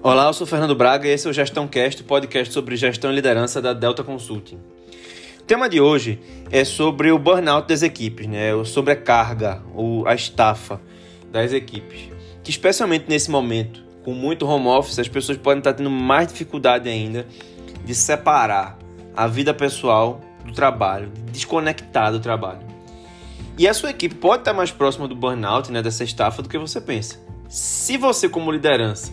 Olá, 0.00 0.26
eu 0.26 0.32
sou 0.32 0.46
Fernando 0.46 0.76
Braga 0.76 1.08
e 1.08 1.10
esse 1.10 1.26
é 1.26 1.30
o 1.30 1.32
Gestão 1.32 1.66
Cast, 1.66 2.02
o 2.02 2.04
podcast 2.04 2.54
sobre 2.54 2.76
gestão 2.76 3.10
e 3.10 3.16
liderança 3.16 3.60
da 3.60 3.72
Delta 3.72 4.04
Consulting. 4.04 4.54
O 5.40 5.42
tema 5.42 5.68
de 5.68 5.80
hoje 5.80 6.20
é 6.52 6.64
sobre 6.64 7.10
o 7.10 7.18
burnout 7.18 7.66
das 7.66 7.82
equipes, 7.82 8.28
né? 8.28 8.54
O 8.54 8.64
sobrecarga, 8.64 9.60
a 10.06 10.14
estafa 10.14 10.80
das 11.32 11.52
equipes. 11.52 12.10
Que 12.44 12.50
especialmente 12.50 13.06
nesse 13.08 13.28
momento, 13.28 13.82
com 14.04 14.14
muito 14.14 14.46
home 14.46 14.68
office, 14.68 15.00
as 15.00 15.08
pessoas 15.08 15.36
podem 15.36 15.58
estar 15.58 15.72
tendo 15.72 15.90
mais 15.90 16.28
dificuldade 16.28 16.88
ainda 16.88 17.26
de 17.84 17.92
separar 17.92 18.78
a 19.16 19.26
vida 19.26 19.52
pessoal 19.52 20.20
do 20.44 20.52
trabalho, 20.52 21.10
de 21.26 21.32
desconectar 21.32 22.12
do 22.12 22.20
trabalho. 22.20 22.60
E 23.58 23.66
a 23.66 23.74
sua 23.74 23.90
equipe 23.90 24.14
pode 24.14 24.42
estar 24.42 24.54
mais 24.54 24.70
próxima 24.70 25.08
do 25.08 25.16
burnout, 25.16 25.72
né, 25.72 25.82
dessa 25.82 26.04
estafa, 26.04 26.40
do 26.40 26.48
que 26.48 26.56
você 26.56 26.80
pensa. 26.80 27.18
Se 27.48 27.96
você, 27.96 28.28
como 28.28 28.52
liderança, 28.52 29.12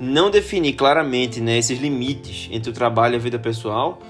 não 0.00 0.30
definir 0.30 0.72
claramente 0.72 1.40
né, 1.40 1.58
esses 1.58 1.78
limites 1.78 2.48
entre 2.50 2.70
o 2.70 2.72
trabalho 2.72 3.14
e 3.14 3.16
a 3.16 3.20
vida 3.20 3.38
pessoal, 3.38 4.00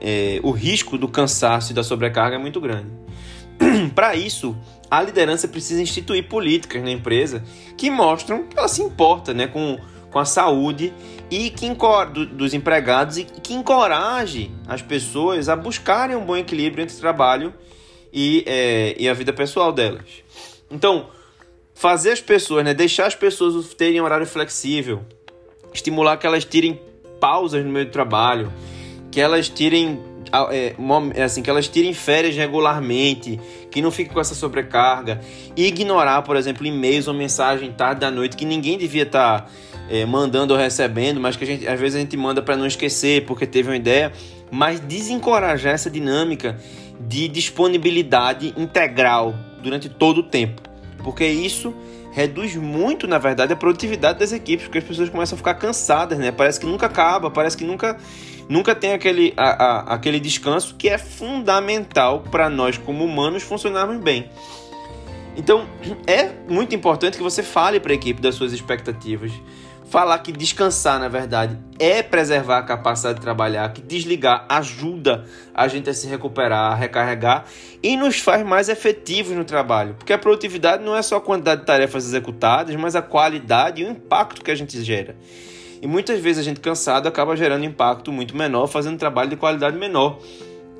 é, 0.00 0.40
o 0.42 0.50
risco 0.50 0.96
do 0.96 1.06
cansaço 1.06 1.72
e 1.72 1.74
da 1.74 1.84
sobrecarga 1.84 2.36
é 2.36 2.38
muito 2.38 2.60
grande. 2.60 2.88
Para 3.94 4.16
isso, 4.16 4.56
a 4.90 5.02
liderança 5.02 5.46
precisa 5.46 5.82
instituir 5.82 6.26
políticas 6.28 6.82
na 6.82 6.90
empresa 6.90 7.44
que 7.76 7.90
mostram 7.90 8.44
que 8.44 8.58
ela 8.58 8.68
se 8.68 8.82
importa 8.82 9.34
né, 9.34 9.46
com, 9.46 9.78
com 10.10 10.18
a 10.18 10.24
saúde 10.24 10.92
e 11.30 11.50
que 11.50 11.68
do, 12.12 12.26
dos 12.26 12.54
empregados 12.54 13.18
e 13.18 13.24
que 13.24 13.52
encoraje 13.52 14.50
as 14.66 14.80
pessoas 14.80 15.48
a 15.48 15.56
buscarem 15.56 16.16
um 16.16 16.24
bom 16.24 16.36
equilíbrio 16.36 16.82
entre 16.82 16.96
o 16.96 17.00
trabalho 17.00 17.52
e, 18.12 18.42
é, 18.46 18.94
e 18.98 19.08
a 19.08 19.12
vida 19.12 19.32
pessoal 19.32 19.72
delas. 19.72 20.06
Então, 20.70 21.08
fazer 21.74 22.12
as 22.12 22.20
pessoas, 22.20 22.64
né, 22.64 22.72
deixar 22.72 23.06
as 23.06 23.14
pessoas 23.14 23.74
terem 23.74 24.00
horário 24.00 24.26
flexível, 24.26 25.04
estimular 25.76 26.16
que 26.16 26.26
elas 26.26 26.44
tirem 26.44 26.80
pausas 27.20 27.64
no 27.64 27.70
meio 27.70 27.86
do 27.86 27.92
trabalho, 27.92 28.52
que 29.10 29.20
elas 29.20 29.48
tirem 29.48 30.00
é, 30.50 30.74
é, 31.14 31.22
assim, 31.22 31.42
que 31.42 31.48
elas 31.48 31.68
tirem 31.68 31.94
férias 31.94 32.34
regularmente, 32.34 33.40
que 33.70 33.80
não 33.80 33.90
fiquem 33.90 34.12
com 34.12 34.20
essa 34.20 34.34
sobrecarga, 34.34 35.20
ignorar, 35.56 36.22
por 36.22 36.36
exemplo, 36.36 36.66
e-mails 36.66 37.06
ou 37.06 37.14
mensagem 37.14 37.72
tarde 37.72 38.00
da 38.00 38.10
noite 38.10 38.36
que 38.36 38.44
ninguém 38.44 38.76
devia 38.76 39.04
estar 39.04 39.42
tá, 39.42 39.46
é, 39.88 40.04
mandando 40.04 40.52
ou 40.52 40.58
recebendo, 40.58 41.20
mas 41.20 41.36
que 41.36 41.44
a 41.44 41.46
gente, 41.46 41.68
às 41.68 41.78
vezes 41.78 41.96
a 41.96 42.00
gente 42.00 42.16
manda 42.16 42.42
para 42.42 42.56
não 42.56 42.66
esquecer 42.66 43.24
porque 43.24 43.46
teve 43.46 43.70
uma 43.70 43.76
ideia, 43.76 44.12
mas 44.50 44.80
desencorajar 44.80 45.74
essa 45.74 45.90
dinâmica 45.90 46.58
de 47.00 47.28
disponibilidade 47.28 48.52
integral 48.56 49.34
durante 49.62 49.88
todo 49.88 50.18
o 50.18 50.22
tempo, 50.22 50.62
porque 51.04 51.26
isso 51.26 51.74
reduz 52.16 52.56
muito, 52.56 53.06
na 53.06 53.18
verdade, 53.18 53.52
a 53.52 53.56
produtividade 53.56 54.18
das 54.20 54.32
equipes, 54.32 54.64
porque 54.64 54.78
as 54.78 54.84
pessoas 54.84 55.10
começam 55.10 55.36
a 55.36 55.38
ficar 55.38 55.52
cansadas, 55.52 56.18
né? 56.18 56.32
Parece 56.32 56.58
que 56.58 56.64
nunca 56.64 56.86
acaba, 56.86 57.30
parece 57.30 57.54
que 57.58 57.62
nunca, 57.62 57.98
nunca 58.48 58.74
tem 58.74 58.94
aquele, 58.94 59.34
a, 59.36 59.50
a, 59.50 59.94
aquele 59.94 60.18
descanso 60.18 60.76
que 60.78 60.88
é 60.88 60.96
fundamental 60.96 62.20
para 62.20 62.48
nós, 62.48 62.78
como 62.78 63.04
humanos, 63.04 63.42
funcionarmos 63.42 64.02
bem. 64.02 64.30
Então, 65.36 65.66
é 66.06 66.30
muito 66.48 66.74
importante 66.74 67.16
que 67.16 67.22
você 67.22 67.42
fale 67.42 67.78
para 67.78 67.92
a 67.92 67.94
equipe 67.94 68.22
das 68.22 68.34
suas 68.34 68.52
expectativas, 68.52 69.32
falar 69.88 70.18
que 70.18 70.32
descansar, 70.32 70.98
na 70.98 71.08
verdade, 71.08 71.58
é 71.78 72.02
preservar 72.02 72.58
a 72.58 72.62
capacidade 72.62 73.16
de 73.16 73.20
trabalhar, 73.20 73.72
que 73.72 73.80
desligar 73.80 74.46
ajuda 74.48 75.24
a 75.54 75.68
gente 75.68 75.88
a 75.88 75.94
se 75.94 76.06
recuperar, 76.08 76.72
a 76.72 76.74
recarregar 76.74 77.44
e 77.82 77.96
nos 77.96 78.18
faz 78.18 78.44
mais 78.44 78.68
efetivos 78.68 79.36
no 79.36 79.44
trabalho. 79.44 79.94
Porque 79.94 80.12
a 80.12 80.18
produtividade 80.18 80.82
não 80.82 80.96
é 80.96 81.02
só 81.02 81.16
a 81.16 81.20
quantidade 81.20 81.60
de 81.60 81.66
tarefas 81.66 82.04
executadas, 82.04 82.74
mas 82.76 82.96
a 82.96 83.02
qualidade 83.02 83.82
e 83.82 83.84
o 83.84 83.90
impacto 83.90 84.42
que 84.42 84.50
a 84.50 84.54
gente 84.54 84.82
gera. 84.82 85.14
E 85.80 85.86
muitas 85.86 86.18
vezes 86.18 86.40
a 86.40 86.42
gente 86.42 86.60
cansado 86.60 87.06
acaba 87.06 87.36
gerando 87.36 87.64
impacto 87.64 88.10
muito 88.10 88.36
menor, 88.36 88.66
fazendo 88.66 88.98
trabalho 88.98 89.30
de 89.30 89.36
qualidade 89.36 89.76
menor. 89.76 90.18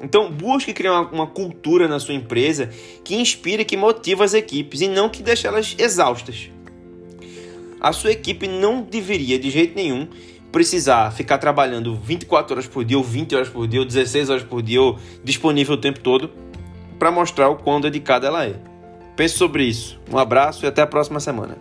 Então, 0.02 0.30
busque 0.30 0.74
criar 0.74 0.92
uma, 0.92 1.10
uma, 1.10 1.26
cultura 1.26 1.88
na 1.88 1.98
sua 1.98 2.14
empresa 2.14 2.70
que 3.02 3.16
inspire, 3.16 3.64
que 3.64 3.76
motive 3.76 4.22
as 4.22 4.34
equipes 4.34 4.80
e 4.82 4.88
não 4.88 5.08
que 5.08 5.22
deixe 5.22 5.46
elas 5.46 5.74
exaustas 5.78 6.50
a 7.80 7.92
sua 7.92 8.10
equipe 8.10 8.48
não 8.48 8.82
deveria 8.82 9.38
de 9.38 9.50
jeito 9.50 9.76
nenhum 9.76 10.08
precisar 10.50 11.10
ficar 11.12 11.38
trabalhando 11.38 11.94
24 11.94 12.54
horas 12.54 12.66
por 12.66 12.84
dia, 12.84 12.96
ou 12.96 13.04
20 13.04 13.36
horas 13.36 13.48
por 13.48 13.68
dia, 13.68 13.80
ou 13.80 13.86
16 13.86 14.30
horas 14.30 14.42
por 14.42 14.62
dia, 14.62 14.80
ou 14.80 14.98
disponível 15.22 15.74
o 15.74 15.78
tempo 15.78 16.00
todo, 16.00 16.30
para 16.98 17.10
mostrar 17.10 17.48
o 17.48 17.56
quão 17.56 17.80
dedicada 17.80 18.26
ela 18.26 18.44
é. 18.44 18.56
Pense 19.14 19.36
sobre 19.36 19.64
isso. 19.64 20.00
Um 20.10 20.18
abraço 20.18 20.64
e 20.64 20.68
até 20.68 20.82
a 20.82 20.86
próxima 20.86 21.20
semana. 21.20 21.58